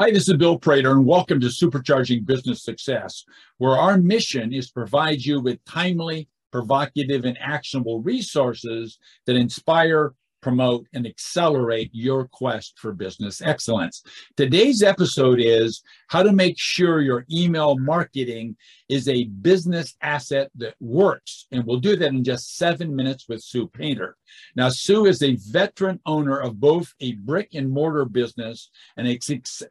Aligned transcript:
Hi, 0.00 0.12
this 0.12 0.28
is 0.28 0.36
Bill 0.36 0.56
Prater, 0.56 0.92
and 0.92 1.04
welcome 1.04 1.40
to 1.40 1.48
Supercharging 1.48 2.24
Business 2.24 2.62
Success, 2.62 3.24
where 3.56 3.76
our 3.76 3.98
mission 3.98 4.52
is 4.52 4.68
to 4.68 4.72
provide 4.72 5.22
you 5.22 5.40
with 5.40 5.58
timely, 5.64 6.28
provocative, 6.52 7.24
and 7.24 7.36
actionable 7.40 8.00
resources 8.00 9.00
that 9.26 9.34
inspire, 9.34 10.14
promote, 10.40 10.86
and 10.92 11.06
accelerate 11.06 11.90
your 11.92 12.28
quest 12.28 12.78
for 12.78 12.92
business 12.92 13.40
excellence. 13.42 14.02
Today's 14.36 14.82
episode 14.82 15.40
is 15.40 15.82
how 16.08 16.22
to 16.22 16.32
make 16.32 16.58
sure 16.58 17.00
your 17.00 17.24
email 17.30 17.78
marketing 17.78 18.56
is 18.88 19.08
a 19.08 19.24
business 19.24 19.96
asset 20.00 20.50
that 20.56 20.74
works. 20.80 21.46
And 21.52 21.64
we'll 21.64 21.80
do 21.80 21.96
that 21.96 22.08
in 22.08 22.24
just 22.24 22.56
seven 22.56 22.94
minutes 22.94 23.28
with 23.28 23.42
Sue 23.42 23.66
Painter. 23.66 24.16
Now, 24.54 24.68
Sue 24.68 25.06
is 25.06 25.22
a 25.22 25.36
veteran 25.36 26.00
owner 26.06 26.38
of 26.38 26.60
both 26.60 26.92
a 27.00 27.12
brick 27.14 27.54
and 27.54 27.70
mortar 27.70 28.04
business 28.04 28.70
and 28.96 29.06
a, 29.08 29.18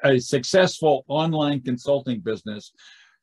a 0.03 0.19
successful 0.19 1.05
online 1.07 1.61
consulting 1.61 2.19
business. 2.19 2.71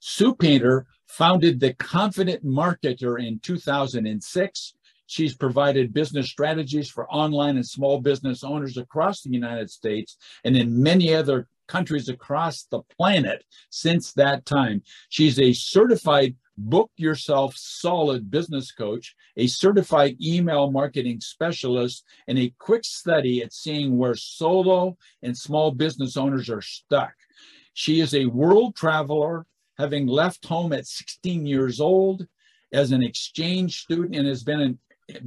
Sue 0.00 0.34
Painter 0.34 0.86
founded 1.06 1.60
the 1.60 1.74
Confident 1.74 2.44
Marketer 2.44 3.24
in 3.24 3.38
2006 3.40 4.74
She's 5.06 5.34
provided 5.34 5.92
business 5.92 6.28
strategies 6.28 6.90
for 6.90 7.08
online 7.10 7.56
and 7.56 7.66
small 7.66 8.00
business 8.00 8.42
owners 8.42 8.76
across 8.76 9.22
the 9.22 9.30
United 9.30 9.70
States 9.70 10.16
and 10.44 10.56
in 10.56 10.82
many 10.82 11.14
other 11.14 11.48
countries 11.66 12.08
across 12.08 12.64
the 12.64 12.80
planet 12.96 13.44
since 13.70 14.12
that 14.12 14.44
time. 14.46 14.82
She's 15.08 15.38
a 15.38 15.52
certified 15.52 16.36
book 16.56 16.90
yourself 16.96 17.54
solid 17.56 18.30
business 18.30 18.70
coach, 18.70 19.14
a 19.36 19.46
certified 19.46 20.16
email 20.22 20.70
marketing 20.70 21.20
specialist, 21.20 22.04
and 22.28 22.38
a 22.38 22.54
quick 22.58 22.84
study 22.84 23.42
at 23.42 23.52
seeing 23.52 23.98
where 23.98 24.14
solo 24.14 24.96
and 25.22 25.36
small 25.36 25.70
business 25.70 26.16
owners 26.16 26.48
are 26.48 26.62
stuck. 26.62 27.14
She 27.72 28.00
is 28.00 28.14
a 28.14 28.26
world 28.26 28.76
traveler, 28.76 29.46
having 29.78 30.06
left 30.06 30.46
home 30.46 30.72
at 30.72 30.86
16 30.86 31.44
years 31.44 31.80
old 31.80 32.26
as 32.72 32.92
an 32.92 33.02
exchange 33.02 33.82
student 33.82 34.14
and 34.14 34.26
has 34.26 34.44
been 34.44 34.60
an 34.60 34.78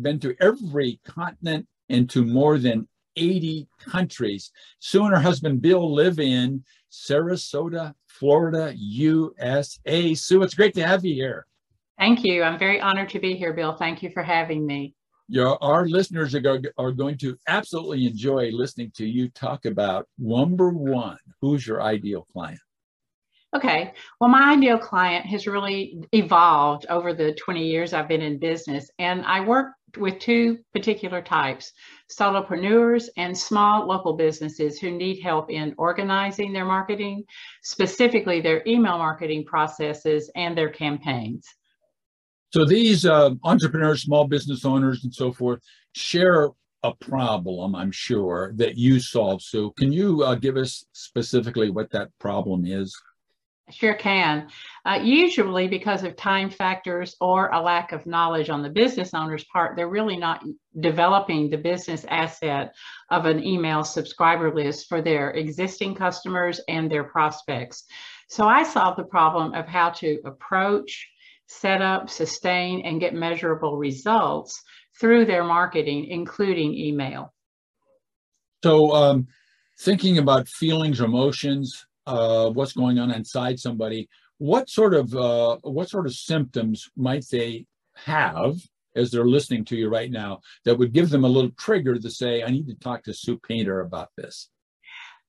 been 0.01 0.19
to 0.19 0.35
every 0.39 0.99
continent 1.05 1.67
and 1.89 2.09
to 2.09 2.25
more 2.25 2.57
than 2.57 2.87
80 3.15 3.67
countries. 3.79 4.51
Sue 4.79 5.05
and 5.05 5.13
her 5.13 5.21
husband 5.21 5.61
Bill 5.61 5.93
live 5.93 6.19
in 6.19 6.63
Sarasota, 6.91 7.93
Florida, 8.07 8.73
USA. 8.75 10.13
Sue, 10.13 10.43
it's 10.43 10.53
great 10.53 10.73
to 10.75 10.85
have 10.85 11.03
you 11.03 11.13
here. 11.13 11.45
Thank 11.97 12.23
you. 12.23 12.43
I'm 12.43 12.59
very 12.59 12.79
honored 12.79 13.09
to 13.09 13.19
be 13.19 13.35
here, 13.35 13.53
Bill. 13.53 13.73
Thank 13.73 14.03
you 14.03 14.11
for 14.11 14.21
having 14.21 14.65
me. 14.65 14.93
Your, 15.29 15.61
our 15.61 15.87
listeners 15.87 16.33
are, 16.35 16.39
go, 16.39 16.59
are 16.77 16.91
going 16.91 17.17
to 17.17 17.37
absolutely 17.47 18.05
enjoy 18.05 18.49
listening 18.51 18.91
to 18.95 19.05
you 19.05 19.29
talk 19.29 19.65
about 19.65 20.07
number 20.17 20.69
one, 20.69 21.17
who's 21.41 21.67
your 21.67 21.81
ideal 21.81 22.27
client? 22.31 22.59
Okay. 23.55 23.93
Well, 24.19 24.29
my 24.29 24.53
ideal 24.53 24.77
client 24.77 25.25
has 25.27 25.47
really 25.47 26.03
evolved 26.11 26.85
over 26.89 27.13
the 27.13 27.33
20 27.33 27.65
years 27.65 27.93
I've 27.93 28.07
been 28.07 28.21
in 28.21 28.39
business. 28.39 28.91
And 28.99 29.25
I 29.25 29.39
work 29.39 29.71
with 29.97 30.19
two 30.19 30.59
particular 30.73 31.21
types 31.21 31.71
solopreneurs 32.11 33.05
and 33.17 33.37
small 33.37 33.87
local 33.87 34.13
businesses 34.13 34.79
who 34.79 34.91
need 34.91 35.21
help 35.21 35.49
in 35.49 35.73
organizing 35.77 36.53
their 36.53 36.65
marketing, 36.65 37.23
specifically 37.63 38.41
their 38.41 38.63
email 38.67 38.97
marketing 38.97 39.45
processes 39.45 40.29
and 40.35 40.57
their 40.57 40.69
campaigns. 40.69 41.45
So 42.53 42.65
these 42.65 43.05
uh, 43.05 43.31
entrepreneurs, 43.43 44.03
small 44.03 44.25
business 44.25 44.65
owners, 44.65 45.03
and 45.03 45.13
so 45.13 45.31
forth 45.33 45.59
share 45.93 46.49
a 46.83 46.93
problem, 46.93 47.75
I'm 47.75 47.91
sure, 47.91 48.53
that 48.55 48.77
you 48.77 48.99
solve. 48.99 49.41
So 49.41 49.71
can 49.71 49.91
you 49.91 50.23
uh, 50.23 50.35
give 50.35 50.55
us 50.55 50.85
specifically 50.93 51.69
what 51.69 51.91
that 51.91 52.09
problem 52.19 52.65
is? 52.65 52.95
Sure 53.69 53.95
can. 53.95 54.47
Uh, 54.85 54.99
usually, 55.03 55.67
because 55.67 56.03
of 56.03 56.15
time 56.15 56.49
factors 56.49 57.17
or 57.19 57.49
a 57.49 57.59
lack 57.59 57.91
of 57.91 58.05
knowledge 58.05 58.49
on 58.49 58.61
the 58.61 58.69
business 58.69 59.13
owner's 59.13 59.43
part, 59.45 59.75
they're 59.75 59.89
really 59.89 60.15
not 60.15 60.41
developing 60.79 61.49
the 61.49 61.57
business 61.57 62.05
asset 62.07 62.73
of 63.11 63.25
an 63.25 63.43
email 63.43 63.83
subscriber 63.83 64.55
list 64.55 64.87
for 64.87 65.01
their 65.01 65.31
existing 65.31 65.95
customers 65.95 66.61
and 66.69 66.89
their 66.89 67.03
prospects. 67.03 67.83
So, 68.29 68.47
I 68.47 68.63
solve 68.63 68.95
the 68.95 69.03
problem 69.03 69.53
of 69.53 69.67
how 69.67 69.89
to 69.89 70.21
approach, 70.23 71.09
set 71.47 71.81
up, 71.81 72.09
sustain, 72.09 72.85
and 72.85 73.01
get 73.01 73.13
measurable 73.13 73.75
results 73.75 74.63
through 74.97 75.25
their 75.25 75.43
marketing, 75.43 76.05
including 76.05 76.73
email. 76.73 77.33
So, 78.63 78.93
um, 78.93 79.27
thinking 79.77 80.19
about 80.19 80.47
feelings, 80.47 81.01
emotions, 81.01 81.86
uh, 82.07 82.49
what's 82.49 82.73
going 82.73 82.97
on 82.97 83.11
inside 83.11 83.59
somebody, 83.59 84.09
what 84.39 84.69
sort 84.69 84.93
of 84.93 85.13
uh, 85.15 85.57
what 85.61 85.89
sort 85.89 86.07
of 86.07 86.13
symptoms 86.13 86.89
might 86.95 87.25
they 87.31 87.65
have 87.95 88.55
as 88.95 89.11
they're 89.11 89.27
listening 89.27 89.63
to 89.65 89.75
you 89.75 89.89
right 89.89 90.09
now 90.09 90.39
that 90.65 90.77
would 90.77 90.93
give 90.93 91.09
them 91.09 91.23
a 91.23 91.29
little 91.29 91.51
trigger 91.51 91.95
to 91.95 92.09
say, 92.09 92.43
I 92.43 92.49
need 92.49 92.67
to 92.67 92.75
talk 92.75 93.03
to 93.03 93.13
Sue 93.13 93.37
Painter 93.37 93.81
about 93.81 94.09
this? 94.17 94.49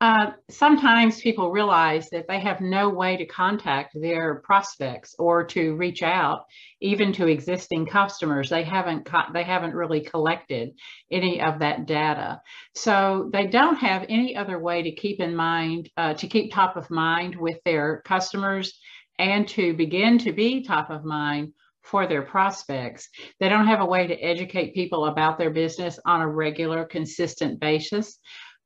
Uh, 0.00 0.30
sometimes 0.48 1.20
people 1.20 1.50
realize 1.50 2.08
that 2.10 2.26
they 2.28 2.38
have 2.38 2.60
no 2.60 2.88
way 2.88 3.16
to 3.16 3.26
contact 3.26 4.00
their 4.00 4.36
prospects 4.44 5.16
or 5.18 5.44
to 5.44 5.74
reach 5.74 6.04
out 6.04 6.44
even 6.80 7.12
to 7.12 7.26
existing 7.26 7.84
customers. 7.84 8.48
They 8.48 8.62
haven't 8.62 9.08
they 9.32 9.42
haven't 9.42 9.74
really 9.74 10.00
collected 10.00 10.70
any 11.10 11.42
of 11.42 11.58
that 11.58 11.86
data. 11.86 12.40
So 12.76 13.28
they 13.32 13.48
don't 13.48 13.74
have 13.76 14.06
any 14.08 14.36
other 14.36 14.60
way 14.60 14.82
to 14.82 14.94
keep 14.94 15.18
in 15.18 15.34
mind 15.34 15.90
uh, 15.96 16.14
to 16.14 16.28
keep 16.28 16.52
top 16.52 16.76
of 16.76 16.88
mind 16.90 17.34
with 17.34 17.58
their 17.64 18.00
customers 18.04 18.78
and 19.18 19.48
to 19.48 19.74
begin 19.74 20.18
to 20.18 20.32
be 20.32 20.62
top 20.62 20.90
of 20.90 21.04
mind 21.04 21.54
for 21.82 22.06
their 22.06 22.22
prospects. 22.22 23.08
They 23.40 23.48
don't 23.48 23.66
have 23.66 23.80
a 23.80 23.86
way 23.86 24.06
to 24.06 24.14
educate 24.14 24.74
people 24.74 25.06
about 25.06 25.38
their 25.38 25.50
business 25.50 25.98
on 26.04 26.20
a 26.20 26.28
regular, 26.28 26.84
consistent 26.84 27.58
basis 27.58 28.20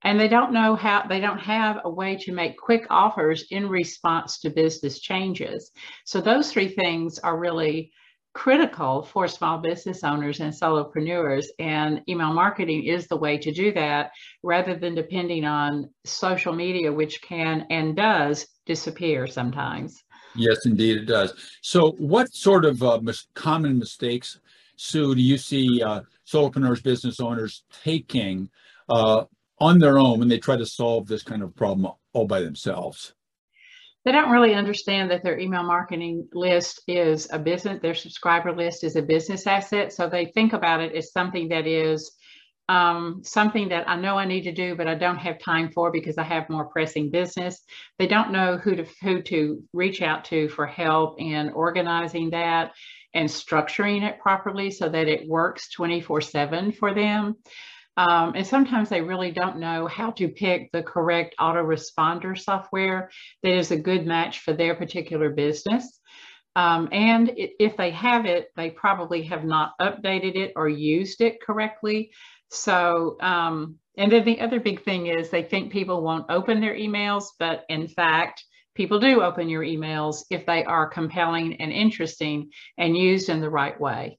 and 0.05 0.19
they 0.19 0.29
don't 0.29 0.53
know 0.53 0.75
how 0.75 1.05
they 1.09 1.21
don't 1.21 1.39
have 1.39 1.81
a 1.85 1.91
way 1.91 2.17
to 2.17 2.33
make 2.33 2.57
quick 2.57 2.87
offers 2.91 3.47
in 3.51 3.69
response 3.69 4.41
to 4.41 4.51
business 4.51 5.01
changes. 5.01 5.71
So 6.05 6.21
those 6.21 6.53
three 6.53 6.69
things 6.69 7.19
are 7.19 7.39
really 7.39 7.93
critical 8.35 9.03
for 9.03 9.29
small 9.29 9.59
business 9.59 10.03
owners 10.05 10.41
and 10.41 10.53
solopreneurs. 10.53 11.45
And 11.59 12.01
email 12.09 12.33
marketing 12.33 12.85
is 12.85 13.07
the 13.07 13.17
way 13.17 13.37
to 13.39 13.53
do 13.53 13.73
that 13.73 14.11
rather 14.43 14.75
than 14.75 14.95
depending 14.95 15.45
on 15.45 15.91
social 16.05 16.53
media 16.53 16.93
which 16.93 17.21
can 17.23 17.67
and 17.71 17.95
does 17.95 18.47
disappear 18.67 19.27
sometimes. 19.27 20.03
Yes 20.35 20.65
indeed 20.65 20.97
it 20.97 21.05
does. 21.05 21.35
So 21.61 21.93
what 21.99 22.33
sort 22.33 22.65
of 22.65 22.83
uh, 22.83 23.01
mis- 23.03 23.27
common 23.35 23.79
mistakes 23.79 24.41
sue 24.77 25.15
do 25.15 25.21
you 25.21 25.37
see 25.37 25.83
uh, 25.83 26.01
solopreneurs 26.27 26.83
business 26.83 27.21
owners 27.21 27.65
taking 27.85 28.49
uh, 28.89 29.25
on 29.63 29.79
their 29.79 29.99
own 29.99 30.19
when 30.19 30.29
they 30.29 30.39
try 30.39 30.57
to 30.57 30.67
solve 30.67 31.07
this 31.07 31.23
kind 31.23 31.43
of 31.43 31.55
problem 31.55 31.93
all 32.13 32.27
by 32.27 32.41
themselves? 32.41 33.15
They 34.05 34.11
don't 34.11 34.33
really 34.33 34.55
understand 34.55 35.11
that 35.13 35.23
their 35.23 35.39
email 35.39 35.63
marketing 35.63 36.29
list 36.33 36.83
is 36.89 37.29
a 37.33 37.39
business, 37.39 37.81
their 37.81 37.95
subscriber 37.95 38.53
list 38.53 38.83
is 38.83 38.97
a 38.97 39.03
business 39.03 39.47
asset. 39.47 39.93
So 39.93 40.09
they 40.09 40.27
think 40.27 40.53
about 40.53 40.81
it 40.81 40.95
as 40.97 41.13
something 41.13 41.49
that 41.51 41.69
is 41.69 42.11
um, 42.69 43.21
something 43.25 43.69
that 43.69 43.89
I 43.89 43.97
know 43.97 44.17
I 44.17 44.25
need 44.25 44.43
to 44.43 44.53
do, 44.53 44.75
but 44.75 44.89
I 44.89 44.95
don't 44.95 45.19
have 45.19 45.39
time 45.39 45.71
for 45.73 45.93
because 45.93 46.19
I 46.19 46.23
have 46.25 46.49
more 46.49 46.67
pressing 46.67 47.11
business. 47.11 47.61
They 47.99 48.07
don't 48.07 48.33
know 48.33 48.57
who 48.57 48.77
to 48.77 48.87
who 49.03 49.23
to 49.23 49.63
reach 49.73 50.03
out 50.03 50.25
to 50.27 50.49
for 50.49 50.67
help 50.67 51.21
in 51.21 51.51
organizing 51.51 52.31
that 52.31 52.73
and 53.15 53.29
structuring 53.29 54.03
it 54.03 54.21
properly 54.21 54.71
so 54.71 54.89
that 54.89 55.07
it 55.07 55.29
works 55.29 55.69
24/7 55.77 56.73
for 56.73 56.95
them. 56.95 57.37
Um, 57.97 58.33
and 58.35 58.47
sometimes 58.47 58.89
they 58.89 59.03
really 59.03 59.33
don't 59.33 59.59
know 59.59 59.87
how 59.87 60.11
to 60.13 60.29
pick 60.29 60.71
the 60.73 60.83
correct 60.83 61.35
autoresponder 61.39 62.39
software 62.39 63.11
that 63.43 63.53
is 63.53 63.71
a 63.71 63.77
good 63.77 64.07
match 64.07 64.41
for 64.41 64.53
their 64.53 64.75
particular 64.75 65.31
business. 65.31 66.01
Um, 66.57 66.89
and 66.93 67.33
if 67.37 67.77
they 67.77 67.91
have 67.91 68.27
it, 68.27 68.49
they 68.57 68.71
probably 68.71 69.23
have 69.25 69.45
not 69.45 69.73
updated 69.81 70.37
it 70.37 70.53
or 70.57 70.69
used 70.69 71.21
it 71.21 71.41
correctly. 71.41 72.11
So, 72.51 73.17
um, 73.21 73.79
and 73.97 74.11
then 74.13 74.25
the 74.25 74.41
other 74.41 74.61
big 74.61 74.83
thing 74.85 75.07
is 75.07 75.29
they 75.29 75.43
think 75.43 75.73
people 75.73 76.03
won't 76.03 76.27
open 76.31 76.61
their 76.61 76.75
emails, 76.75 77.25
but 77.39 77.65
in 77.69 77.89
fact, 77.89 78.45
people 78.75 78.99
do 78.99 79.23
open 79.23 79.49
your 79.49 79.63
emails 79.63 80.25
if 80.31 80.47
they 80.47 80.65
are 80.65 80.89
compelling 80.89 81.61
and 81.61 81.73
interesting 81.73 82.51
and 82.79 82.97
used 82.97 83.29
in 83.29 83.41
the 83.41 83.51
right 83.51 83.79
way. 83.79 84.19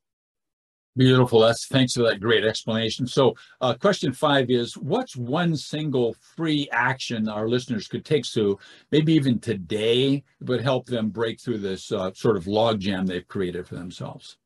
Beautiful. 0.96 1.40
That's 1.40 1.66
thanks 1.66 1.94
for 1.94 2.04
that 2.04 2.20
great 2.20 2.46
explanation. 2.46 3.08
So, 3.08 3.36
uh, 3.62 3.74
question 3.74 4.14
five 4.14 4.52
is: 4.52 4.78
What's 4.78 5.16
one 5.16 5.56
single 5.56 6.16
free 6.36 6.70
action 6.72 7.28
our 7.28 7.48
listeners 7.48 7.88
could 7.88 8.06
take, 8.06 8.26
Sue, 8.26 8.60
maybe 8.92 9.14
even 9.14 9.40
today, 9.40 10.24
would 10.42 10.62
help 10.62 10.86
them 10.86 11.10
break 11.10 11.42
through 11.42 11.60
this 11.60 11.92
uh, 11.92 12.12
sort 12.14 12.38
of 12.38 12.46
logjam 12.46 13.08
they've 13.08 13.28
created 13.28 13.68
for 13.68 13.74
themselves? 13.74 14.38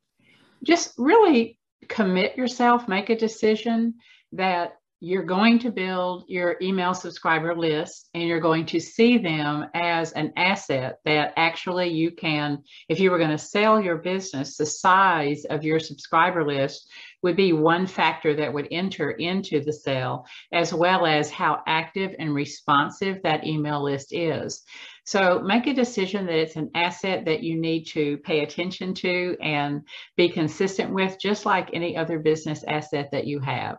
Just 0.64 0.94
really 0.98 1.60
commit 1.90 2.38
yourself. 2.38 2.88
Make 2.88 3.10
a 3.10 3.18
decision 3.18 3.96
that 4.32 4.78
you're 5.00 5.24
going 5.24 5.60
to 5.60 5.70
build 5.70 6.24
your 6.28 6.58
email 6.60 6.92
subscriber 6.92 7.56
list 7.56 8.10
and 8.16 8.24
you're 8.24 8.40
going 8.40 8.66
to 8.66 8.80
see 8.80 9.20
them 9.20 9.66
as 9.76 10.12
an 10.14 10.34
asset 10.36 10.98
that 11.06 11.34
actually 11.38 11.90
you 11.90 12.10
can, 12.10 12.64
if 12.90 13.00
you 13.00 13.12
were 13.12 13.20
going 13.20 13.30
to 13.30 13.38
sell 13.38 13.80
your 13.80 13.98
business, 13.98 14.58
the 14.58 14.66
size 14.66 15.46
of 15.46 15.64
your 15.64 15.80
subscriber 15.80 16.44
list 16.44 16.90
would 17.22 17.36
be 17.36 17.54
one 17.54 17.86
factor 17.86 18.36
that 18.36 18.52
would 18.52 18.68
enter 18.72 19.12
into 19.12 19.60
the 19.60 19.74
sale, 19.74 20.26
as 20.52 20.74
well 20.74 21.06
as 21.06 21.30
how 21.30 21.62
active 21.68 22.16
and 22.18 22.34
responsive 22.34 23.22
that 23.22 23.46
email 23.46 23.84
list 23.84 24.12
is. 24.12 24.64
So 25.06 25.40
make 25.40 25.68
a 25.68 25.76
decision 25.76 26.26
that 26.26 26.40
it's 26.40 26.56
an 26.56 26.72
asset 26.74 27.26
that 27.26 27.44
you 27.44 27.60
need 27.60 27.86
to 27.90 28.18
pay 28.18 28.40
attention 28.40 28.96
to 28.96 29.38
and 29.42 29.84
be 30.16 30.30
consistent 30.30 30.92
with, 30.92 31.20
just 31.20 31.46
like 31.46 31.70
any 31.74 31.96
other 31.96 32.18
business 32.18 32.64
asset 32.64 33.10
that 33.12 33.28
you 33.28 33.40
have. 33.40 33.78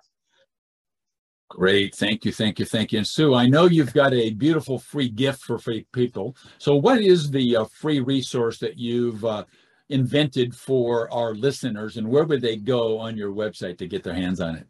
Great. 1.48 1.94
Thank 1.94 2.24
you. 2.26 2.32
Thank 2.32 2.58
you. 2.58 2.66
Thank 2.66 2.92
you. 2.92 2.98
And 2.98 3.06
Sue, 3.06 3.34
I 3.34 3.46
know 3.46 3.64
you've 3.64 3.94
got 3.94 4.12
a 4.12 4.30
beautiful 4.30 4.78
free 4.78 5.08
gift 5.08 5.40
for 5.40 5.58
free 5.58 5.86
people. 5.92 6.36
So, 6.58 6.76
what 6.76 7.00
is 7.00 7.30
the 7.30 7.56
uh, 7.56 7.64
free 7.64 8.00
resource 8.00 8.58
that 8.58 8.78
you've 8.78 9.24
uh, 9.24 9.44
invented 9.88 10.54
for 10.54 11.10
our 11.12 11.34
listeners, 11.34 11.96
and 11.96 12.06
where 12.06 12.24
would 12.24 12.42
they 12.42 12.56
go 12.56 12.98
on 12.98 13.16
your 13.16 13.32
website 13.32 13.78
to 13.78 13.86
get 13.86 14.02
their 14.02 14.14
hands 14.14 14.40
on 14.40 14.56
it? 14.56 14.66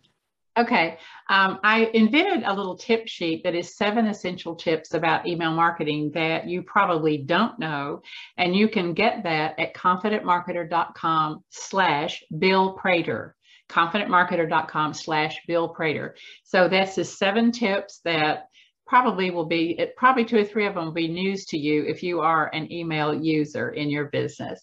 Okay. 0.56 0.98
Um, 1.28 1.60
I 1.62 1.88
invented 1.94 2.42
a 2.44 2.52
little 2.52 2.76
tip 2.76 3.06
sheet 3.06 3.44
that 3.44 3.54
is 3.54 3.76
seven 3.76 4.06
essential 4.08 4.56
tips 4.56 4.92
about 4.92 5.24
email 5.24 5.52
marketing 5.52 6.10
that 6.14 6.48
you 6.48 6.62
probably 6.62 7.18
don't 7.18 7.56
know. 7.60 8.02
And 8.38 8.56
you 8.56 8.68
can 8.68 8.92
get 8.92 9.22
that 9.22 9.56
at 9.56 9.74
confidentmarketer.com 9.74 11.44
slash 11.50 12.24
Bill 12.36 12.72
Prater 12.72 13.36
confidentmarketer.com 13.68 14.94
slash 14.94 15.38
Bill 15.46 15.68
Prater. 15.68 16.16
So 16.44 16.68
that's 16.68 16.96
the 16.96 17.04
seven 17.04 17.52
tips 17.52 18.00
that 18.04 18.48
probably 18.86 19.30
will 19.30 19.46
be, 19.46 19.78
it, 19.78 19.96
probably 19.96 20.24
two 20.24 20.38
or 20.38 20.44
three 20.44 20.66
of 20.66 20.74
them 20.74 20.86
will 20.86 20.92
be 20.92 21.08
news 21.08 21.44
to 21.46 21.58
you 21.58 21.84
if 21.86 22.02
you 22.02 22.20
are 22.20 22.48
an 22.54 22.72
email 22.72 23.14
user 23.14 23.70
in 23.70 23.90
your 23.90 24.06
business. 24.06 24.60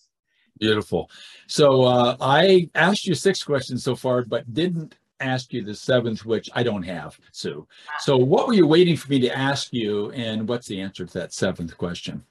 Beautiful. 0.59 1.09
So 1.47 1.83
uh, 1.83 2.15
I 2.19 2.69
asked 2.75 3.05
you 3.05 3.13
six 3.13 3.43
questions 3.43 3.83
so 3.83 3.95
far, 3.95 4.23
but 4.23 4.51
didn't 4.53 4.95
ask 5.19 5.53
you 5.53 5.63
the 5.63 5.75
seventh, 5.75 6.25
which 6.25 6.49
I 6.53 6.63
don't 6.63 6.83
have, 6.83 7.19
Sue. 7.31 7.67
So 7.99 8.17
what 8.17 8.47
were 8.47 8.53
you 8.53 8.65
waiting 8.65 8.97
for 8.97 9.09
me 9.09 9.19
to 9.19 9.37
ask 9.37 9.71
you, 9.71 10.11
and 10.11 10.47
what's 10.47 10.67
the 10.67 10.81
answer 10.81 11.05
to 11.05 11.13
that 11.13 11.33
seventh 11.33 11.77
question? 11.77 12.23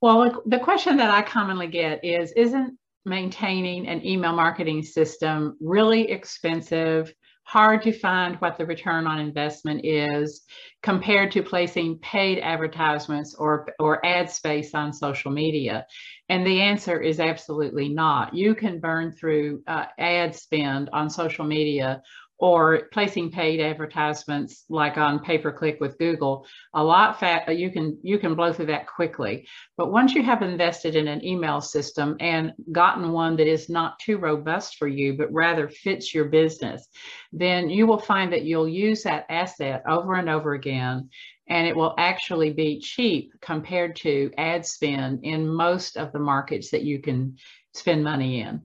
Well, 0.00 0.42
the 0.46 0.58
question 0.58 0.96
that 0.96 1.10
I 1.10 1.22
commonly 1.22 1.68
get 1.68 2.04
is, 2.04 2.32
isn't 2.32 2.76
maintaining 3.04 3.86
an 3.88 4.04
email 4.06 4.32
marketing 4.32 4.82
system 4.82 5.56
really 5.60 6.10
expensive, 6.10 7.12
hard 7.44 7.82
to 7.82 7.92
find 7.92 8.36
what 8.36 8.56
the 8.56 8.64
return 8.64 9.06
on 9.06 9.18
investment 9.18 9.84
is 9.84 10.42
compared 10.82 11.30
to 11.32 11.42
placing 11.42 11.98
paid 11.98 12.38
advertisements 12.38 13.34
or, 13.34 13.66
or 13.78 14.04
ad 14.06 14.30
space 14.30 14.74
on 14.74 14.92
social 14.92 15.30
media? 15.30 15.84
And 16.28 16.46
the 16.46 16.60
answer 16.60 17.00
is 17.00 17.20
absolutely 17.20 17.88
not. 17.88 18.32
You 18.32 18.54
can 18.54 18.80
burn 18.80 19.12
through 19.12 19.62
uh, 19.66 19.86
ad 19.98 20.34
spend 20.34 20.88
on 20.92 21.10
social 21.10 21.44
media 21.44 22.00
or 22.42 22.88
placing 22.90 23.30
paid 23.30 23.60
advertisements 23.60 24.64
like 24.68 24.98
on 24.98 25.20
pay 25.20 25.38
per 25.38 25.52
click 25.52 25.78
with 25.80 25.96
Google, 25.96 26.44
a 26.74 26.82
lot 26.82 27.20
fat 27.20 27.56
you 27.56 27.70
can 27.70 27.96
you 28.02 28.18
can 28.18 28.34
blow 28.34 28.52
through 28.52 28.66
that 28.66 28.88
quickly. 28.88 29.46
But 29.76 29.92
once 29.92 30.12
you 30.12 30.24
have 30.24 30.42
invested 30.42 30.96
in 30.96 31.06
an 31.06 31.24
email 31.24 31.60
system 31.60 32.16
and 32.18 32.52
gotten 32.72 33.12
one 33.12 33.36
that 33.36 33.46
is 33.46 33.68
not 33.68 33.96
too 34.00 34.18
robust 34.18 34.76
for 34.76 34.88
you, 34.88 35.16
but 35.16 35.32
rather 35.32 35.68
fits 35.68 36.12
your 36.12 36.24
business, 36.24 36.88
then 37.32 37.70
you 37.70 37.86
will 37.86 38.00
find 38.00 38.32
that 38.32 38.42
you'll 38.42 38.68
use 38.68 39.04
that 39.04 39.24
asset 39.28 39.84
over 39.86 40.14
and 40.14 40.28
over 40.28 40.54
again 40.54 41.08
and 41.48 41.66
it 41.68 41.76
will 41.76 41.94
actually 41.96 42.52
be 42.52 42.80
cheap 42.80 43.32
compared 43.40 43.94
to 43.94 44.32
ad 44.36 44.66
spend 44.66 45.20
in 45.22 45.46
most 45.46 45.96
of 45.96 46.10
the 46.10 46.18
markets 46.18 46.70
that 46.70 46.82
you 46.82 47.00
can 47.00 47.36
spend 47.72 48.02
money 48.02 48.40
in. 48.40 48.62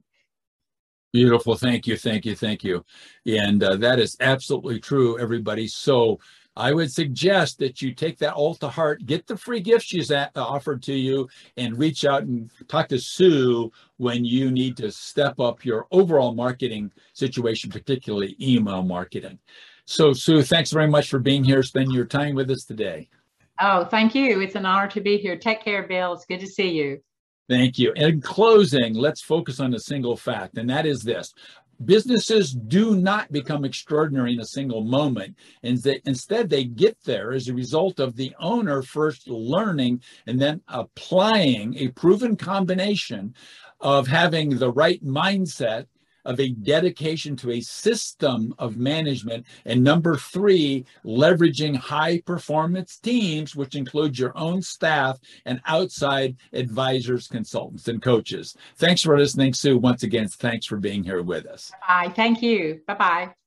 Beautiful. 1.18 1.56
Thank 1.56 1.88
you. 1.88 1.98
Thank 1.98 2.28
you. 2.28 2.36
Thank 2.36 2.64
you. 2.64 2.86
And 3.26 3.64
uh, 3.64 3.76
that 3.78 3.98
is 3.98 4.18
absolutely 4.20 4.80
true, 4.80 5.20
everybody. 5.20 5.68
So 5.68 6.20
I 6.56 6.72
would 6.74 6.92
suggest 6.92 7.58
that 7.58 7.82
you 7.82 7.96
take 7.96 8.20
that 8.20 8.36
all 8.36 8.54
to 8.54 8.68
heart, 8.68 9.04
get 9.08 9.26
the 9.26 9.36
free 9.36 9.60
gift 9.60 9.88
she's 9.88 10.12
at, 10.12 10.30
uh, 10.38 10.44
offered 10.44 10.84
to 10.84 10.94
you, 10.94 11.28
and 11.58 11.76
reach 11.76 12.06
out 12.06 12.22
and 12.22 12.52
talk 12.68 12.90
to 12.90 13.00
Sue 13.00 13.72
when 13.98 14.26
you 14.26 14.52
need 14.52 14.78
to 14.78 14.92
step 14.92 15.40
up 15.40 15.66
your 15.66 15.88
overall 15.90 16.36
marketing 16.36 16.92
situation, 17.14 17.72
particularly 17.72 18.36
email 18.40 18.84
marketing. 18.84 19.40
So, 19.86 20.14
Sue, 20.14 20.44
thanks 20.44 20.70
very 20.70 20.88
much 20.88 21.10
for 21.10 21.18
being 21.18 21.44
here, 21.44 21.64
spending 21.64 21.96
your 21.96 22.06
time 22.06 22.36
with 22.36 22.52
us 22.52 22.64
today. 22.64 23.10
Oh, 23.60 23.86
thank 23.86 24.14
you. 24.14 24.40
It's 24.42 24.54
an 24.54 24.68
honor 24.68 24.88
to 24.90 25.02
be 25.02 25.18
here. 25.18 25.36
Take 25.36 25.64
care, 25.64 25.82
Bill. 25.82 26.14
It's 26.14 26.28
good 26.28 26.42
to 26.42 26.48
see 26.48 26.70
you. 26.70 27.02
Thank 27.50 27.80
you. 27.80 27.94
In 27.96 28.22
closing, 28.22 28.94
let's 28.94 29.22
focus 29.22 29.60
on 29.60 29.74
a 29.74 29.80
single 29.80 30.18
fact, 30.18 30.58
and 30.58 30.70
that 30.70 30.86
is 30.86 31.02
this. 31.02 31.34
Businesses 31.86 32.54
do 32.54 32.96
not 32.96 33.32
become 33.32 33.64
extraordinary 33.64 34.34
in 34.34 34.40
a 34.40 34.46
single 34.46 34.84
moment. 34.84 35.38
Instead, 35.62 36.50
they 36.50 36.64
get 36.64 36.98
there 37.06 37.32
as 37.32 37.48
a 37.48 37.54
result 37.54 38.00
of 38.00 38.16
the 38.16 38.34
owner 38.40 38.82
first 38.82 39.28
learning 39.28 40.02
and 40.26 40.42
then 40.42 40.62
applying 40.68 41.78
a 41.78 41.90
proven 41.90 42.36
combination 42.36 43.36
of 43.80 44.08
having 44.08 44.58
the 44.58 44.72
right 44.72 45.04
mindset 45.06 45.86
of 46.28 46.40
a 46.40 46.50
dedication 46.50 47.36
to 47.38 47.52
a 47.52 47.62
system 47.62 48.54
of 48.60 48.78
management. 48.78 49.46
And 49.66 49.84
number 49.84 50.16
three, 50.18 50.86
leveraging 51.04 51.76
high 51.76 52.22
performance 52.22 52.98
teams, 52.98 53.56
which 53.56 53.76
includes 53.76 54.20
your 54.20 54.38
own 54.38 54.62
staff 54.62 55.18
and 55.46 55.62
outside 55.66 56.36
advisors, 56.54 57.28
consultants, 57.28 57.88
and 57.88 58.02
coaches. 58.02 58.56
Thanks 58.76 59.02
for 59.02 59.18
listening, 59.18 59.54
Sue. 59.54 59.78
Once 59.78 60.04
again, 60.04 60.28
thanks 60.28 60.66
for 60.66 60.78
being 60.78 61.04
here 61.04 61.24
with 61.24 61.46
us. 61.48 61.72
Bye. 61.88 62.12
Thank 62.16 62.42
you. 62.44 62.82
Bye 62.86 62.94
bye. 62.94 63.47